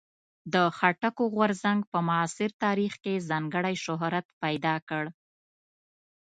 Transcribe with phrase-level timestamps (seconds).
[0.53, 5.03] د خټکو غورځنګ په معاصر تاریخ کې ځانګړی شهرت پیدا کړ.